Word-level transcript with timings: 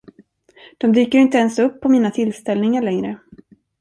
De 0.79 0.89
dyker 0.93 1.19
inte 1.19 1.37
ens 1.37 1.59
upp 1.59 1.81
på 1.81 1.89
mina 1.89 2.11
tillställningar 2.11 2.81
längre. 2.81 3.19